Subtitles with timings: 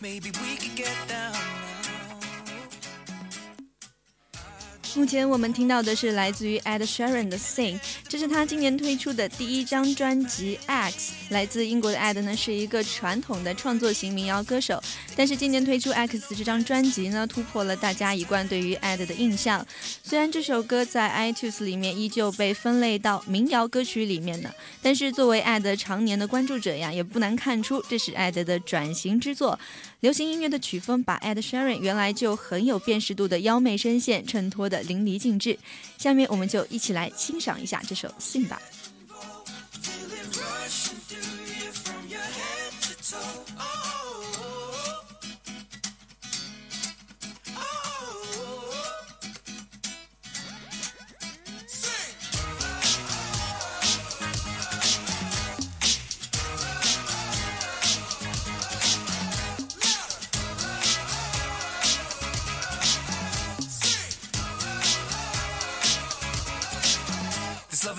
[0.00, 1.37] Maybe we could get down
[4.98, 7.78] 目前我们听到的是来自于 Ed Sheeran 的《Sing》，
[8.08, 11.12] 这是他今年推出的第一张专辑《X》。
[11.32, 14.82] 来自英国的 Ed 呢是一个传统的创作型民谣歌手，
[15.14, 19.64] 但是今年推出《X》这张专辑呢，突破了大家一贯对于 Ed 的印象。
[20.02, 24.50] 虽然这首歌在 iTunes 里面依旧被分类到民谣歌曲里面呢，
[24.82, 29.60] 但是作为 Ed 常年的关注者呀，也不难看出这是 Ed 的转型之作。
[30.00, 35.56] 流行音乐的曲风把 Ed Sheeran 原来就很有辨识度的妖媚声线衬托的淋漓尽致。
[35.98, 38.60] 下面我们就一起来欣赏一下这首《Sing》吧。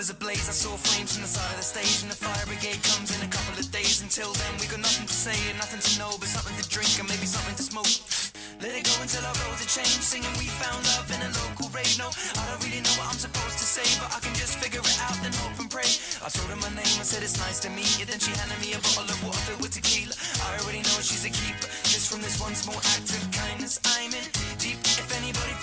[0.09, 0.49] This love a blaze.
[0.49, 3.21] I saw flames from the side of the stage, and the fire brigade comes in
[3.21, 4.01] a couple of days.
[4.01, 6.89] Until then, we got nothing to say and nothing to know, but something to drink
[6.97, 7.93] and maybe something to smoke.
[8.57, 10.01] Let it go until our roads are changed.
[10.01, 11.93] Singing, we found love in a local rave.
[12.01, 14.81] No, I don't really know what I'm supposed to say, but I can just figure
[14.81, 15.89] it out and hope and pray.
[16.25, 18.09] I told her my name, and said it's nice to meet you.
[18.09, 20.17] Then she handed me a bottle of water filled with tequila.
[20.41, 21.69] I already know she's a keeper.
[21.85, 24.25] Just from this one small act of kindness, I'm in
[24.57, 24.81] deep.
[24.97, 25.53] If anybody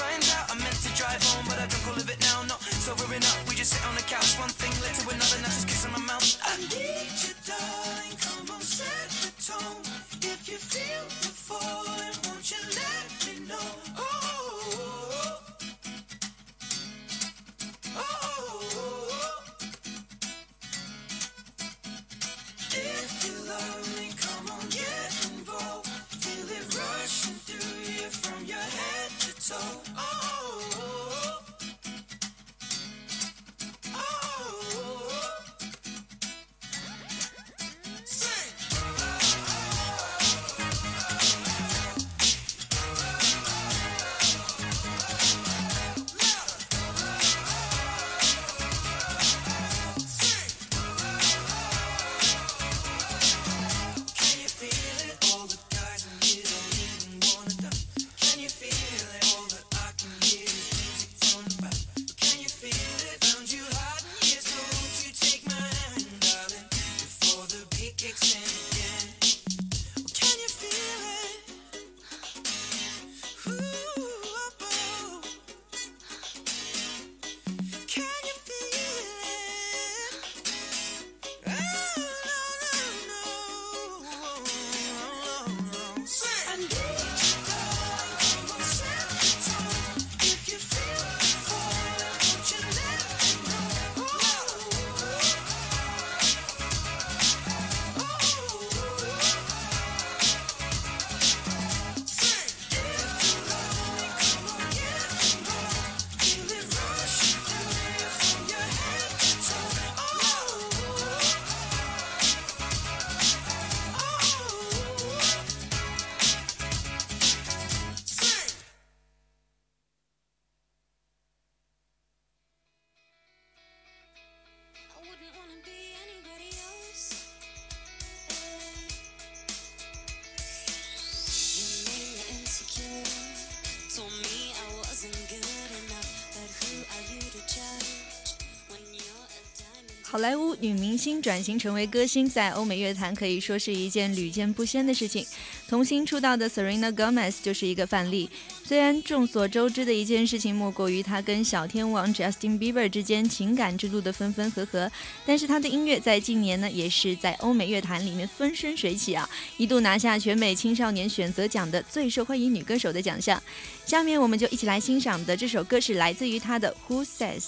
[140.16, 145.26] 好莱坞女明星转型成为歌星，在欧美乐坛可以说是一件屡见不鲜的事情。
[145.68, 148.30] 童星出道的 Serena Gomez 就是一个范例。
[148.64, 154.90] 虽然众所周知的一件事情莫过于她跟小天王 Justin Bieber 之间情感之路的分分合合，
[155.26, 159.28] 但是她的音乐在近年呢，也是在欧美乐坛里面风生水起啊，
[159.58, 163.42] 一度拿下全美青少年选择奖的最受欢迎女歌手的奖项。
[163.84, 167.42] 下面我们就一起来欣赏的这首歌是来自于她的 Who Says。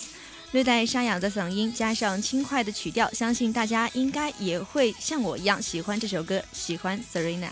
[0.52, 7.50] 略带沙哑的嗓音，加上轻快的曲调，相信大家应该也会像我一样喜欢这首歌，喜欢 Serena。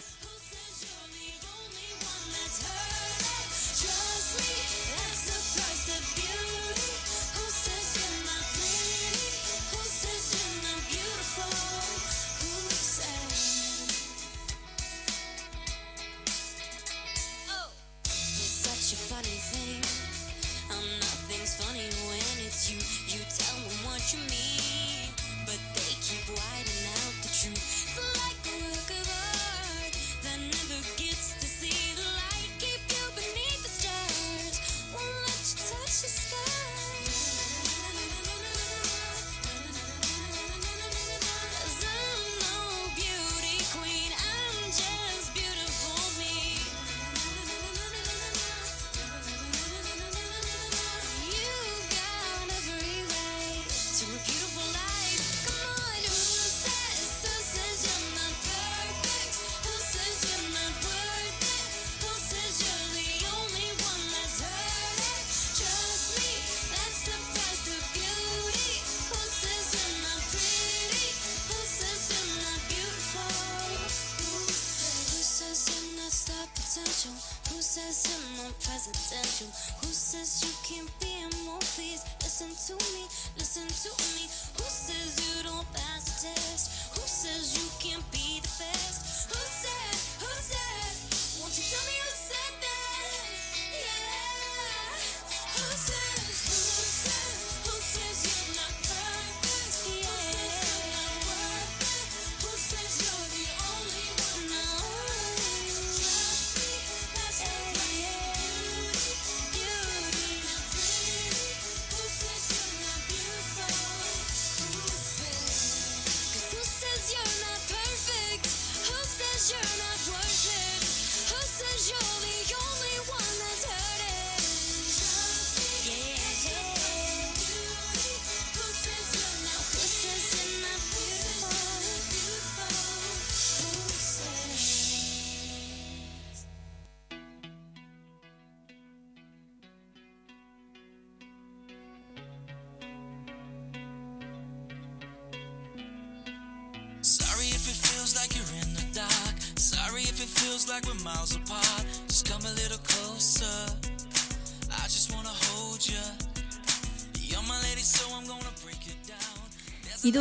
[19.09, 19.86] Funny thing.
[22.71, 22.79] You.
[23.09, 24.46] You tell them what you mean,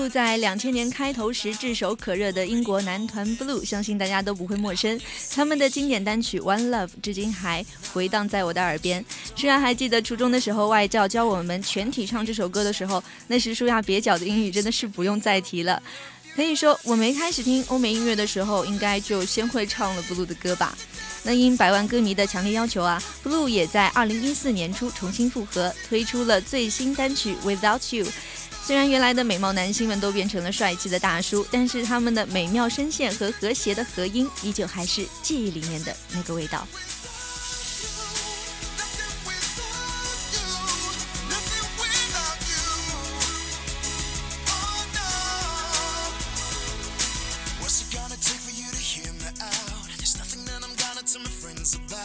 [0.09, 4.99] 在两千年开头时炙手可热的英国男团 blue 相信大家都不会陌生。
[5.33, 9.03] 他们的经典单曲 one love 至今还回荡在我的耳边。
[9.35, 15.81] 舒然还记得初中的时候外教教我们全体唱这首歌的时候那时舒雅蹩脚的英语真的是不用再提了。
[16.35, 20.77] 可以说我没开始听欧美音乐的时候应该就先会唱了 blue 的歌吧。
[21.23, 28.05] 那因百万歌迷的强烈要求啊 blue 也在二零一四年初重新复合推出了最新单曲 without you
[28.65, 36.67] 虽然原来的美貌男星们都变成了帅气的大叔但是他们的美妙声线和和谐的和音依旧还是记忆里面的那个味道。
[51.73, 52.04] About.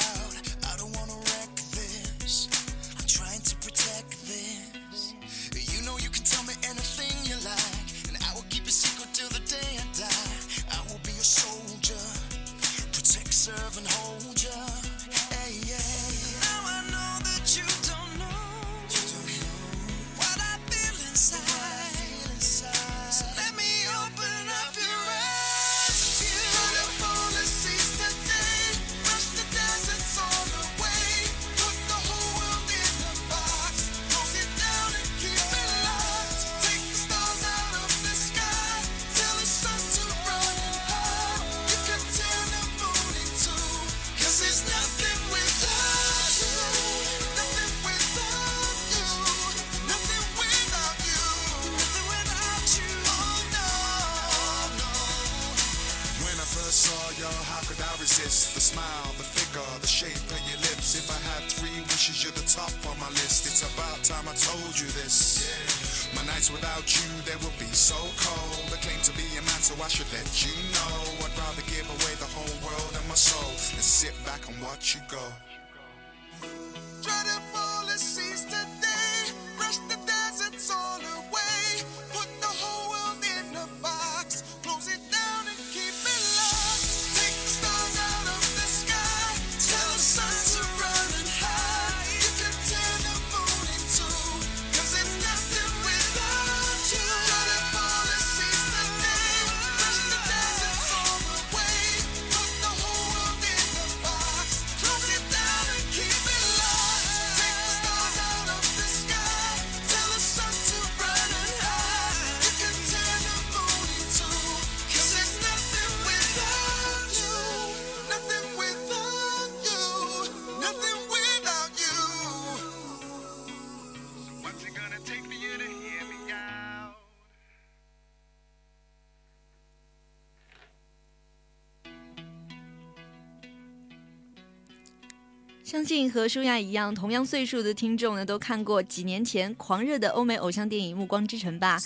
[136.08, 141.78] 和舒雅一样同样岁数的听众呢都看过几年前狂热的欧美偶像电影暮光之城吧。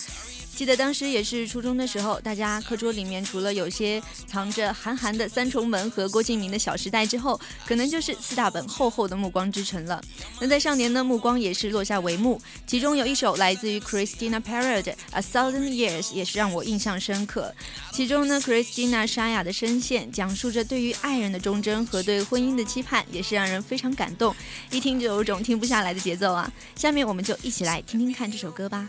[0.54, 10.00] 记得当时也是初中的时候，大家课桌里面除了有些藏着韩寒的《三重门》和郭敬明的《小时代》之后，可能就是四大本厚厚的《暮光之城》了。
[10.40, 17.52] 那在上年呢，《暮光》也是落下帷幕，其中有一首来自于 Christina Perri 的《A Thousand Years》也是让我印象深刻。
[17.92, 24.34] 其中呢，Christina 沙哑的声线讲述着对于爱人的忠贞和对婚姻的期盼，也是让人非常感动，
[24.70, 26.52] 一听就有种听不下来的节奏啊！
[26.76, 28.88] 下面我们就一起来听听看这首歌吧。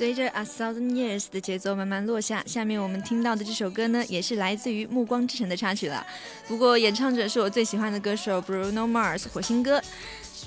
[0.00, 6.06] 随着《A Thousand Years》的节奏慢慢落下，下面我们听到的这首歌呢，也是来自于《暮光之城》的插曲了。
[6.48, 9.78] 不过演唱者是我最喜欢的歌手 Bruno Mars 火星哥。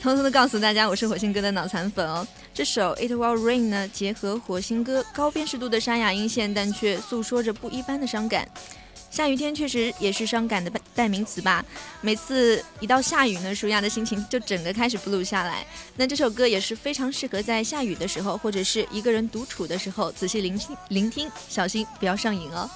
[0.01, 2.27] 偷偷的告诉大家，我是火星哥的脑残粉哦。
[2.51, 8.49] 这首《It Will Rain》呢，结合火星哥高辨识度的沙哑音线，但却诉说着不一般的伤感。
[9.13, 11.63] 下雨天确实也是伤感的代名词吧。
[12.01, 15.63] 每次一到下雨呢，舒雅的心情就整个开始 blue 下来。
[15.95, 22.67] 那这首歌也是非常适合在下雨的时候，或者是一个人独处的时候，仔细聆听聆听，小心不要上瘾哦。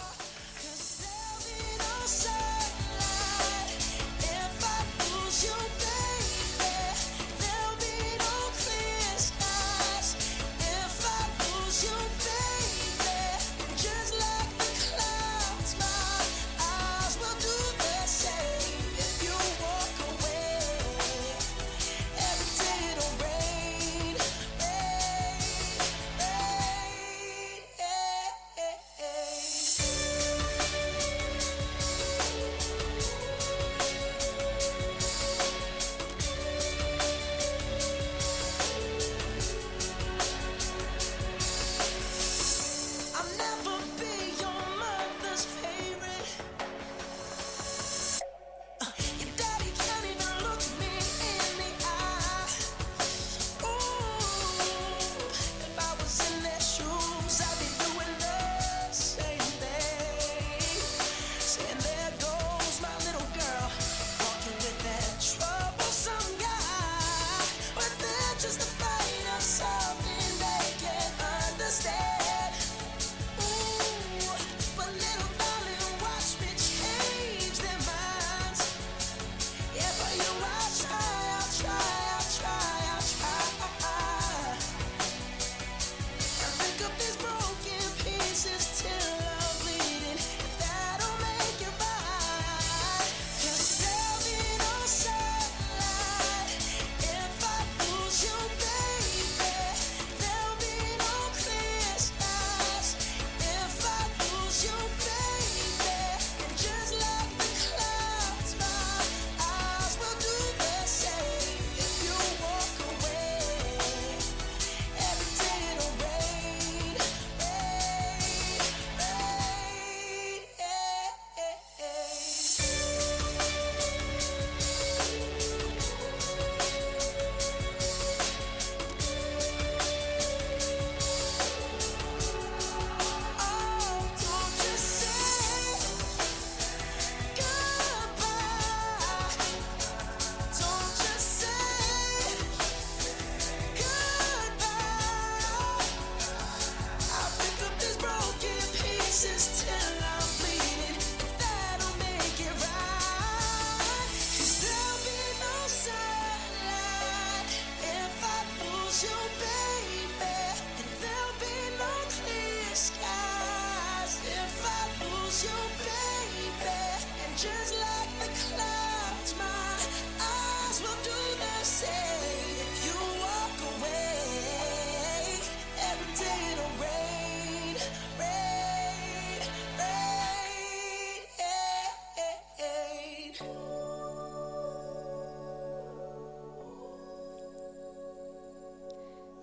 [168.20, 169.57] The clouds,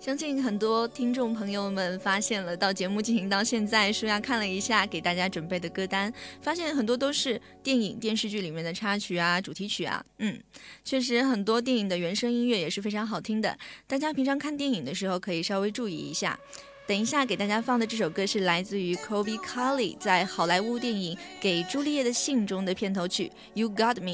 [0.05, 6.13] 相信很多听众朋友们发现了，到节目进行到现在，舒亚看了一下给大家准备的歌单，
[6.43, 10.05] 发现很多都是电影、电视剧里面的插曲啊、主题曲啊。
[10.19, 10.39] 嗯，
[10.83, 16.39] 确实很多电影的原声音乐也是非常好听的，大家平常看电影的时候可以稍微注意一下。
[16.85, 24.11] 等一下给大家放的这首歌是来自于 Kobe Carley 在好莱坞电影《给朱丽叶的信》中的片头曲《You Got Me》。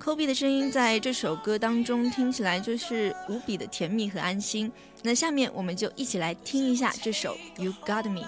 [0.00, 4.70] Kobe 的声音在这首歌当中听起来就是无比的甜蜜和安心。
[5.02, 8.20] 那下面我们就一起来听一下这首《You Got Me》。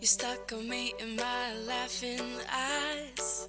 [0.00, 3.48] You stuck on me in my laughing eyes.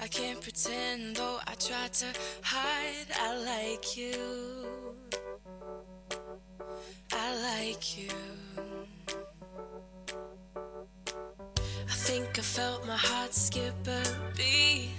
[0.00, 2.06] I can't pretend, though I try to
[2.40, 3.06] hide.
[3.14, 4.83] I like you.
[7.11, 8.09] I like you.
[11.87, 14.03] I think I felt my heart skip a
[14.35, 14.89] beat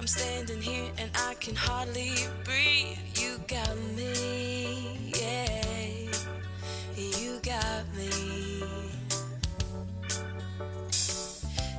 [0.00, 2.96] I'm standing here and I can hardly breathe.
[3.16, 6.10] You got me, yeah.
[6.96, 8.62] You got me.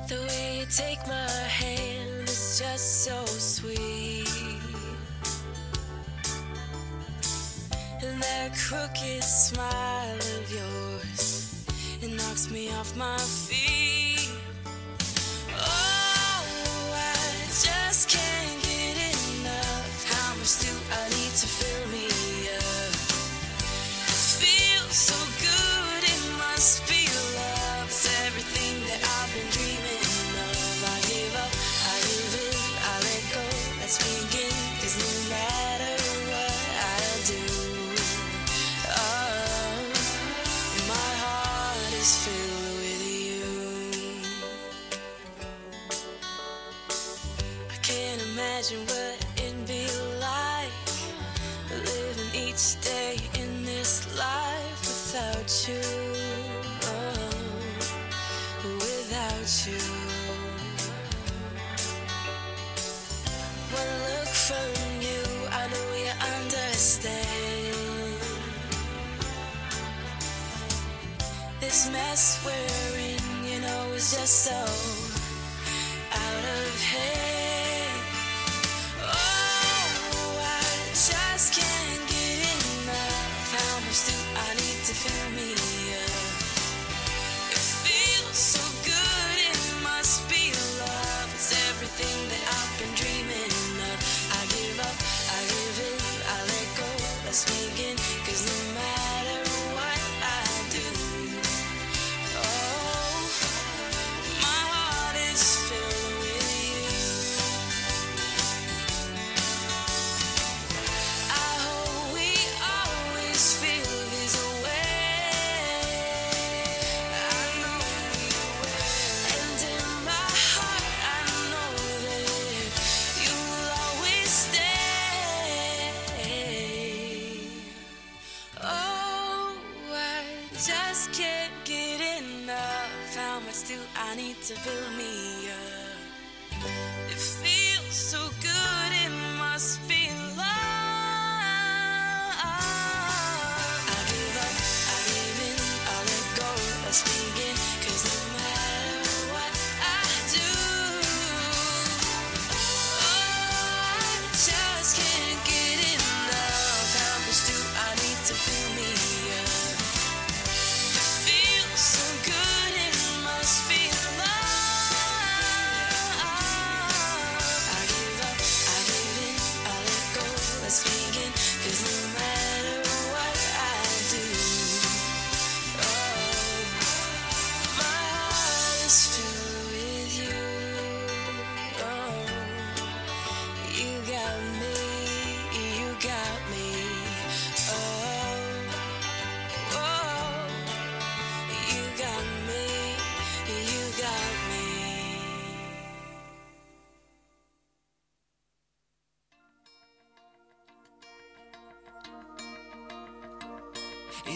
[0.07, 1.29] The way you take my
[1.61, 4.30] hand is just so sweet.
[8.31, 11.65] That crooked smile of yours,
[12.01, 13.70] it knocks me off my feet.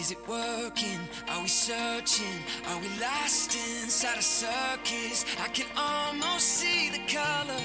[0.06, 1.00] Is it working?
[1.28, 2.38] Are we searching?
[2.68, 5.24] Are we lost inside a circus?
[5.42, 7.60] I can almost see the color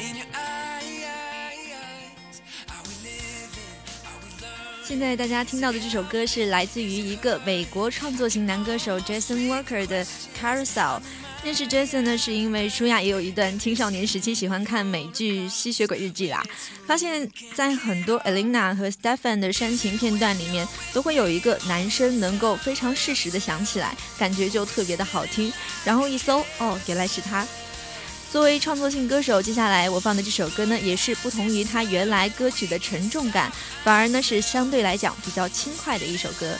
[0.00, 1.04] in your eyes.
[2.70, 3.76] Are we living?
[4.06, 4.86] Are we learning?
[4.88, 10.02] 现在大家听到的这首歌是来自于一个美国创作型男歌手 Jason Walker 的
[10.40, 10.98] 《Carousel》。
[11.44, 16.40] 认识 Jason 呢，是因为舒雅也有一段青少年时期喜欢看美剧《吸血鬼日记》啦。
[16.86, 25.52] 发现，在很多 Elena 和 Stefan 的煽情片段里面，都会有一个男生能够非常适时的响起来，感觉就特别的好听。
[25.84, 27.44] 然后一搜，哦，原来是他。
[28.30, 33.50] 作为创作性歌手，接下来我放的这首歌呢，也是不同于他原来歌曲的沉重感，
[33.82, 36.56] 反而呢是相对来讲比较轻快的一首歌。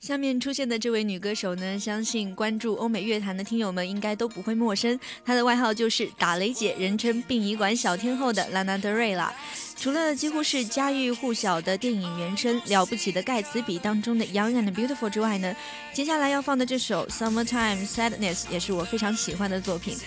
[0.00, 4.98] 下面出现的这位女歌手呢，相信关注欧美乐坛的听友们应该都不会陌生。
[5.24, 9.32] 她的外号就是打雷姐，人称殡仪馆小天后的拉娜德瑞拉。
[9.76, 15.54] 除了几乎是家喻户晓的电影原声《了不起的盖茨比》当中的《Young and Beautiful》之外呢，
[15.92, 19.98] 接下来要放的这首《Summertime Sadness》也是我非常喜欢的作品。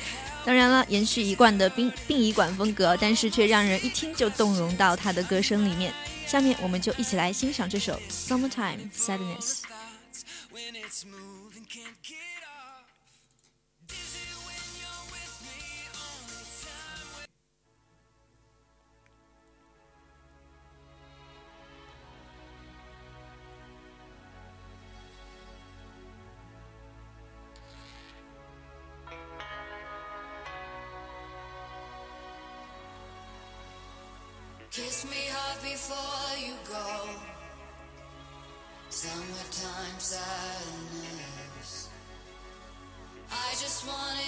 [0.46, 5.94] 当然了，延续一贯的殡殡仪馆风格，但是却让人一听就动容到她的歌声里面。
[6.26, 9.60] 下面我们就一起来欣赏这首《Summertime Sadness》。
[10.52, 12.31] When it's moving, can't get
[40.02, 41.90] sadness.
[43.32, 44.21] I just wanted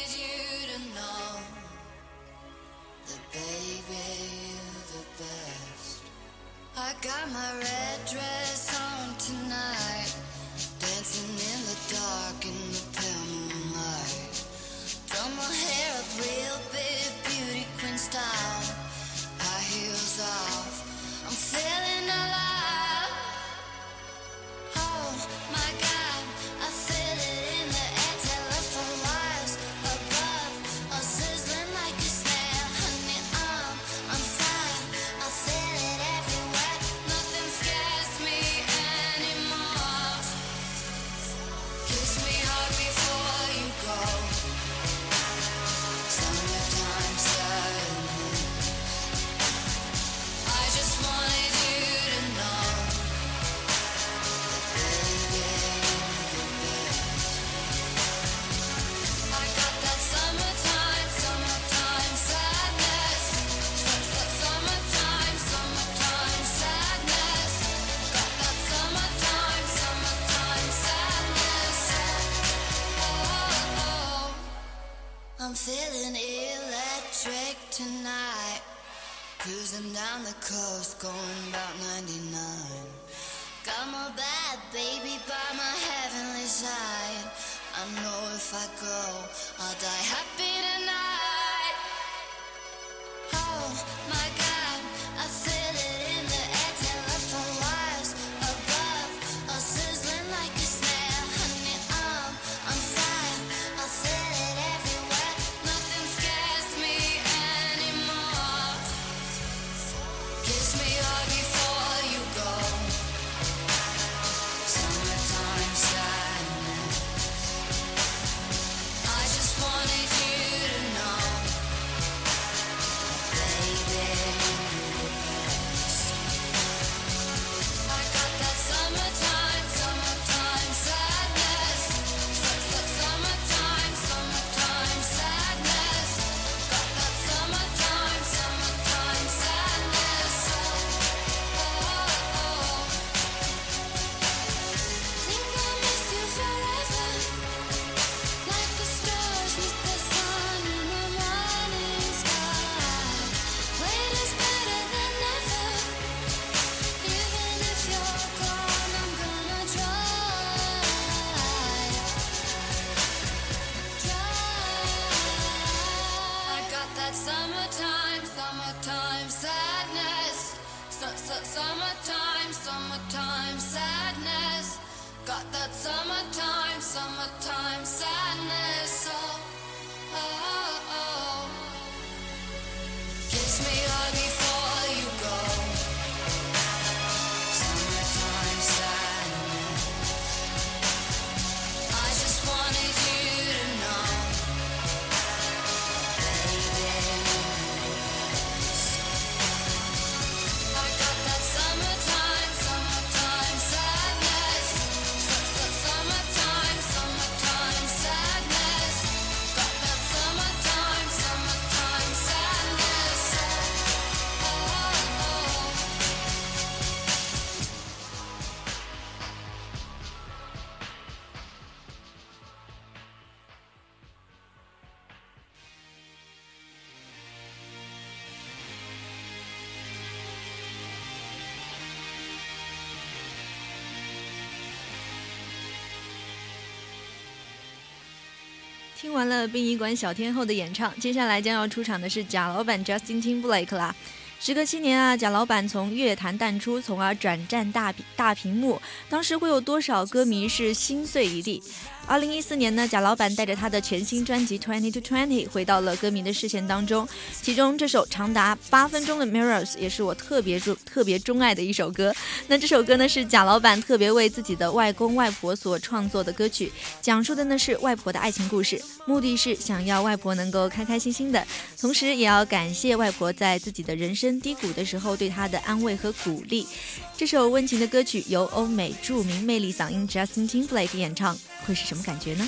[239.03, 243.93] 听完了殡仪馆小天后的演唱，接下来将要出场的是贾老板 Justin Timberlake 啦。
[244.39, 251.61] 时隔七年啊，贾老板从乐坛淡出，从而转战大大屏幕，当时会有多少歌迷是心碎一地？
[252.05, 257.07] 二零一四年呢，贾老板带着他的全新专辑《Twenty to Twenty》回到了歌迷的视线当中，
[257.41, 262.13] 其中这首长达八分钟的《Mirrors》也是我特别钟特别钟爱的一首歌。
[262.47, 271.47] 那这首歌呢是贾老板特别为自己的外公外婆所创作的歌曲，讲述的呢是外婆的爱情故事，目的是想要外婆能够开开心心的，
[271.79, 276.67] 同时也要感谢外婆在自己的人生低谷的时候对她的安慰和鼓励。
[277.15, 282.47] 这首温情的歌曲由欧美著名魅力嗓音 Justin Timberlake 演唱，会是什么感觉呢？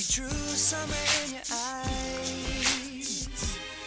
[0.00, 3.28] See true summer in your eyes.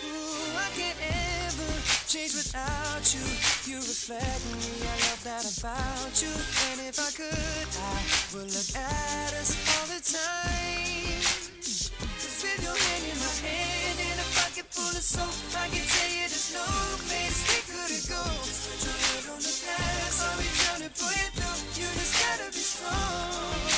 [0.05, 1.71] Ooh, I can't ever
[2.07, 3.23] change without you.
[3.65, 6.33] You reflect me, I love that about you.
[6.69, 7.97] And if I could, I
[8.33, 11.21] would look at us all the time.
[11.61, 15.81] Cause with your hand in my hand and a pocket full of soap, I can
[15.81, 16.67] tell you there's no
[17.09, 18.21] place we couldn't go.
[18.21, 21.81] Put your head on the past, I'll be trying pull you through.
[21.81, 23.72] You just gotta be strong.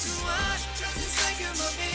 [0.00, 0.64] too much.
[0.80, 1.89] a taking my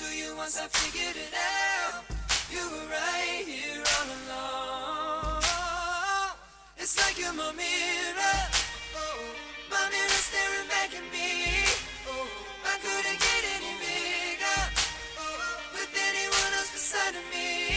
[0.00, 2.04] into you once I figured it out.
[2.50, 5.42] You were right here all along.
[6.76, 8.38] It's like you're my mirror.
[8.96, 9.20] Oh,
[9.70, 11.64] my mirror staring back at me.
[12.08, 12.28] Oh,
[12.64, 14.60] I couldn't get any bigger.
[15.20, 15.36] Oh,
[15.74, 17.76] with anyone else beside of me.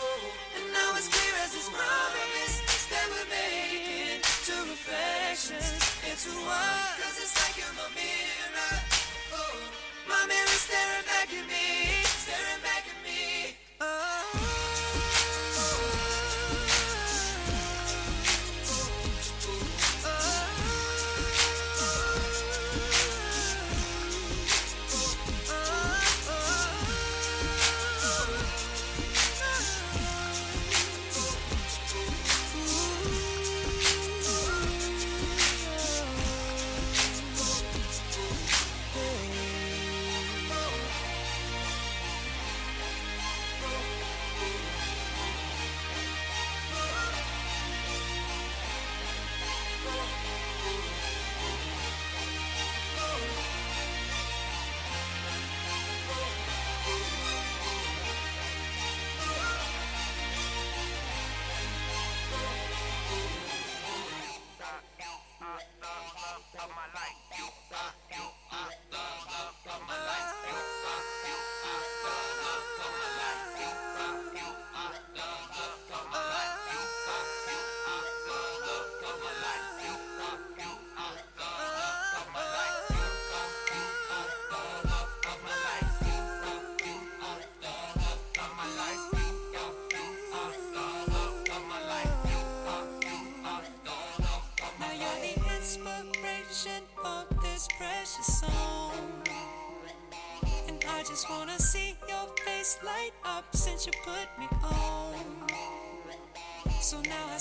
[0.00, 0.20] Oh,
[0.56, 2.56] and now it's clear as this promise
[2.88, 6.96] that we're making two reflections into one.
[7.02, 8.97] Cause it's like you're my mirror.
[10.08, 11.77] My mirror staring back at me,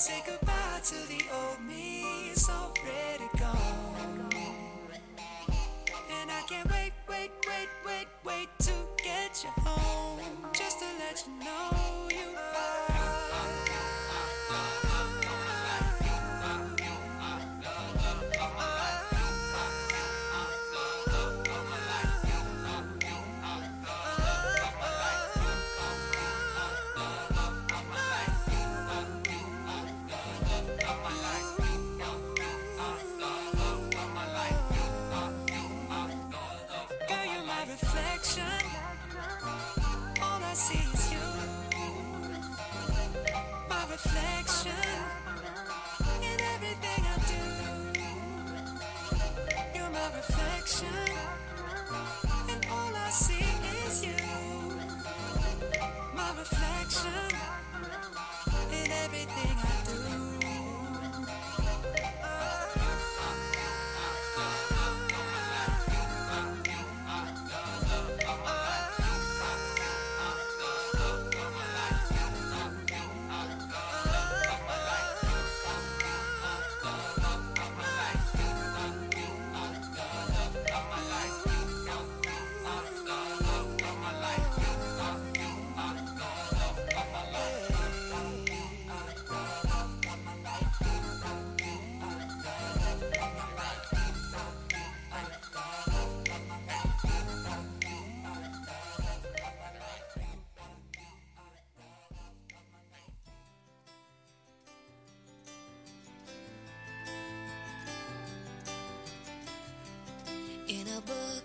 [0.07, 1.16] say goodbye to the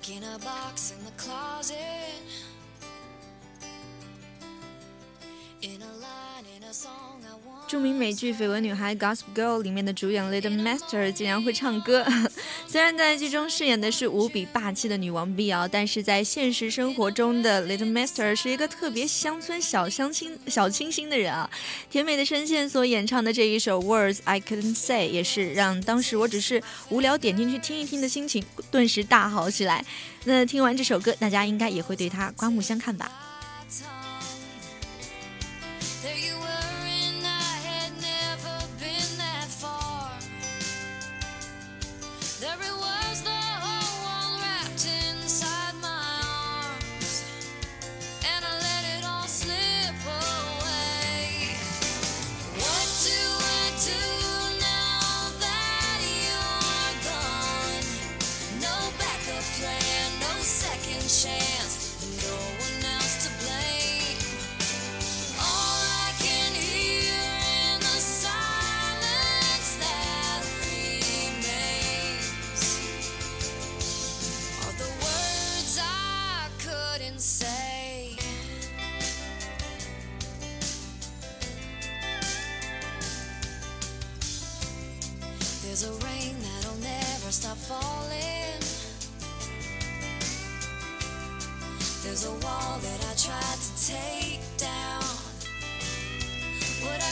[0.02, 1.76] book, in a box, in the closet.
[5.62, 7.68] In a line, in a song I want.
[7.68, 12.04] 著名美剧《绯闻女孩》Gossip Girl 里面的主演 Little Master 竟然会唱歌。
[12.72, 21.50] 虽然在剧中饰演的是无比霸气的女王碧瑶，但是在现实生活中的 Little Master 是一个特别乡村小乡亲、小清新的人啊。
[21.90, 29.84] 甜美的声线所演唱的这一首 Words I Couldn't Say，也是让当时我只是无聊点进去听一听的心情顿时大好起来。
[30.24, 33.12] 那听完这首歌，大家应该也会对它刮目相看吧。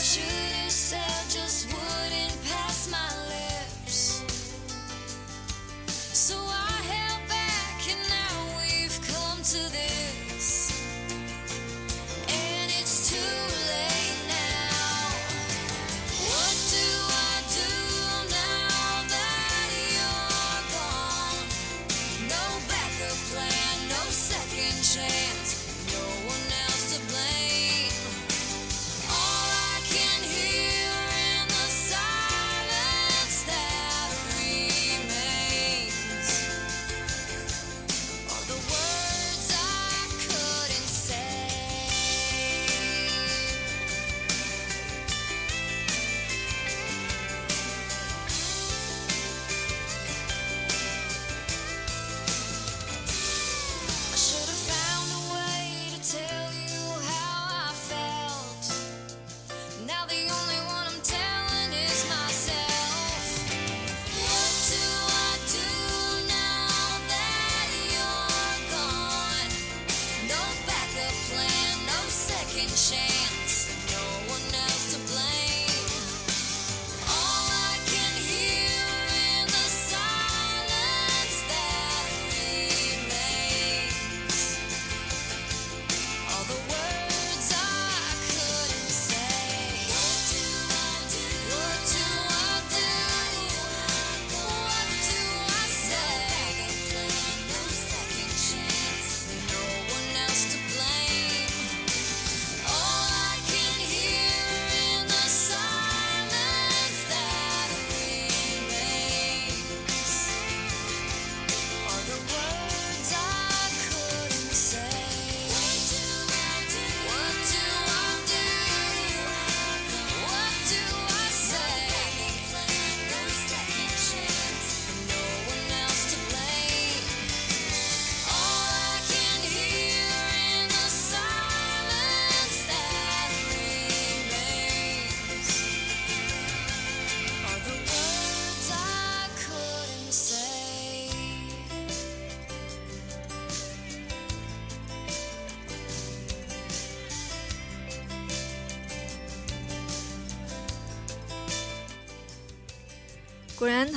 [0.03, 1.80] shooting said just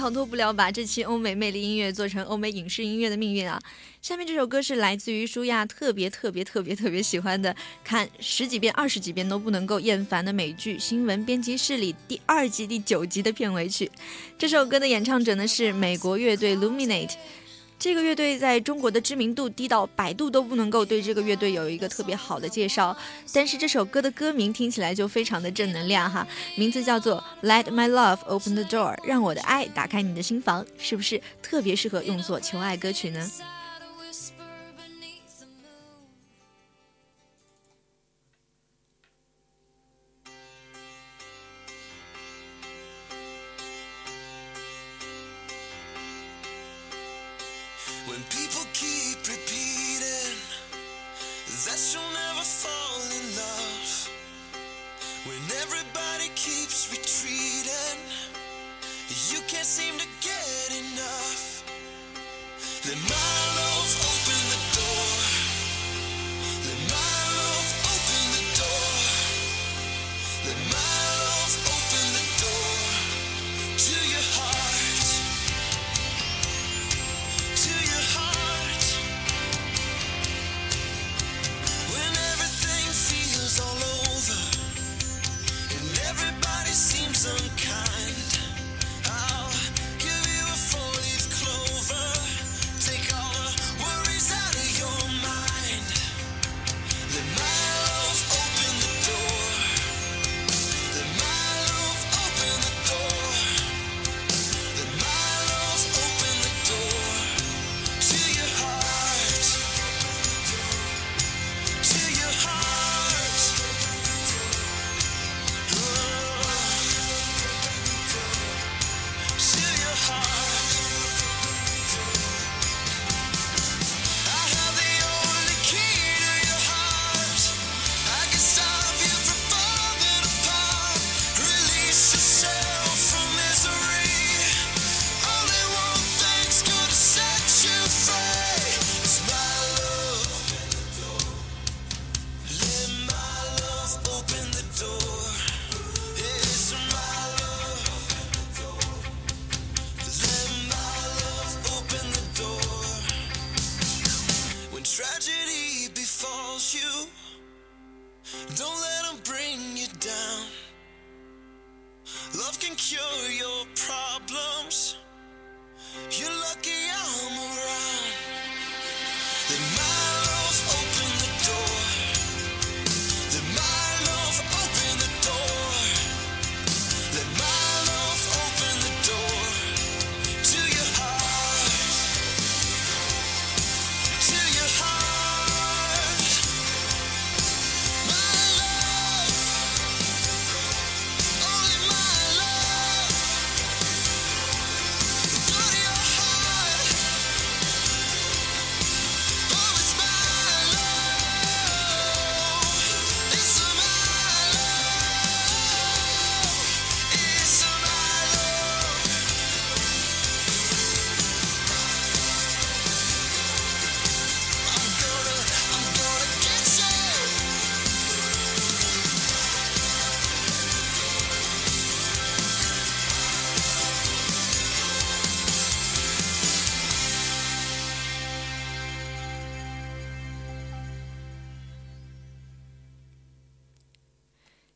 [0.03, 3.57] 逃脱不了把这期欧美魅力音乐做成欧美影视音乐的命运啊！
[4.01, 13.89] 下面这首歌是来自于舒亚特别特别特别特别喜欢的，看十几遍、二十几遍都不能够厌烦的美剧《新闻编辑室》里第二季第九集的片尾曲。
[14.37, 17.13] 这首歌的演唱者呢是美国乐队 Luminate。
[17.83, 22.95] 这个乐队在中国的知名度低到百度都不能够对这个乐队有一个特别好的介绍，
[23.33, 26.25] 但是这首歌的歌名听起来就非常的正能量哈，
[26.55, 33.29] 名字叫做 Let My Love Open the Door，让我的爱打开你的心房，是不是特别适合用作求爱歌曲呢？
[48.73, 50.37] Keep repeating
[51.65, 54.09] that you'll never fall in love,
[55.25, 57.99] when everybody keeps retreating,
[59.31, 61.63] you can't seem to get enough.
[62.85, 63.42] Let my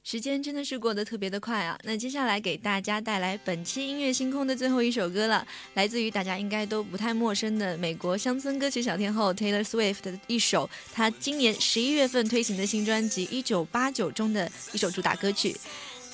[0.10, 1.78] 时间真的是过得特别的快啊！
[1.84, 15.54] 那接下来给大家带来本期音乐星空的最后一首歌了，来自于大家应该都不太陌生的美国乡村歌曲小天后 Taylor Swift 的一首，她今年十一月份推行的新专辑《一九八九》中的一首主打歌曲。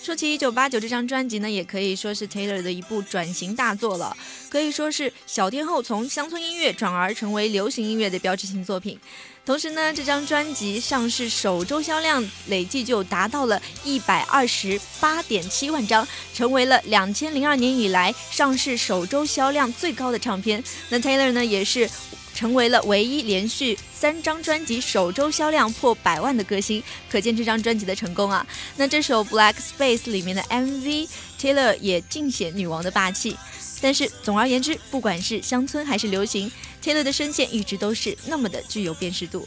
[0.03, 4.17] 说起《一九八九》这张专辑呢，也可以说是 Taylor 的一部转型大作了，
[4.49, 8.99] 可以说是小天后从乡村音乐转而成为流行音乐的标志性作品。
[9.45, 20.61] 同时呢，这张专辑上市首周销量累计就达到了一百二十八点七万张，成为了两千零二年以来上市首周销量最高的唱片。
[20.89, 21.89] 那 Taylor 呢，也是
[22.33, 28.45] 成为了唯一连续三张专辑首周销量破百万的歌星，可见这张专辑的成功啊。
[28.77, 33.35] 那这首《Black Space》里面的 MV，Taylor 也尽显女王的霸气。
[33.81, 36.49] 但是总而言之，不管是乡村还是流行
[36.81, 39.45] ，Taylor 的声线一直都是那么的具有辨识度。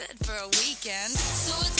[0.00, 1.10] Good for a weekend.
[1.10, 1.79] So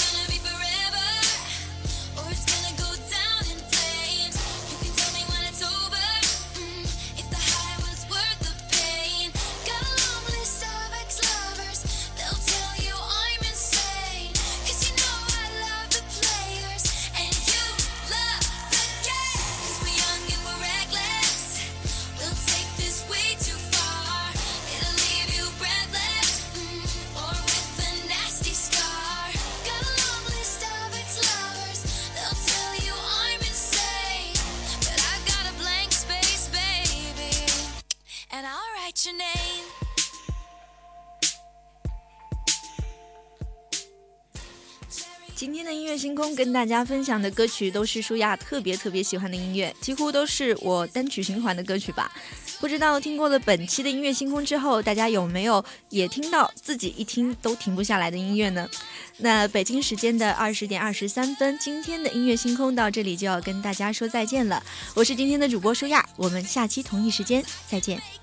[46.34, 52.10] 跟大家分享的歌曲都是舒亚特别特别喜欢的音乐，几乎都是我单曲循环的歌曲吧。
[52.60, 58.68] 不知道听过了本期的音乐星空之后，大家有没有也听到自己一听都停不下来的音乐呢？
[59.18, 64.62] 那北京时间的二十点二十三分，今天的音乐星空到这里就要跟大家说再见了。
[64.94, 68.19] 我是今天的主播舒亚，我们下期同一时间再见。